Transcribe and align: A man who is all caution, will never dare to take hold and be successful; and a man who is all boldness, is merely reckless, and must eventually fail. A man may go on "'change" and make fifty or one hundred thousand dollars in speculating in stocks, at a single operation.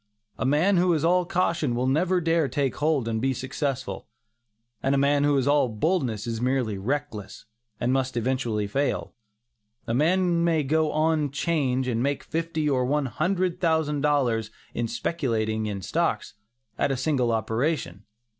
A 0.39 0.47
man 0.47 0.77
who 0.77 0.91
is 0.93 1.05
all 1.05 1.25
caution, 1.25 1.75
will 1.75 1.85
never 1.85 2.19
dare 2.19 2.47
to 2.47 2.55
take 2.55 2.77
hold 2.77 3.07
and 3.07 3.21
be 3.21 3.35
successful; 3.35 4.07
and 4.81 4.95
a 4.95 4.97
man 4.97 5.23
who 5.23 5.37
is 5.37 5.47
all 5.47 5.69
boldness, 5.69 6.25
is 6.25 6.41
merely 6.41 6.75
reckless, 6.79 7.45
and 7.79 7.93
must 7.93 8.17
eventually 8.17 8.65
fail. 8.65 9.13
A 9.85 9.93
man 9.93 10.43
may 10.43 10.63
go 10.63 10.91
on 10.91 11.29
"'change" 11.29 11.87
and 11.87 12.01
make 12.01 12.23
fifty 12.23 12.67
or 12.67 12.83
one 12.83 13.05
hundred 13.05 13.61
thousand 13.61 14.01
dollars 14.01 14.49
in 14.73 14.87
speculating 14.87 15.67
in 15.67 15.83
stocks, 15.83 16.33
at 16.79 16.89
a 16.89 16.97
single 16.97 17.31
operation. 17.31 18.05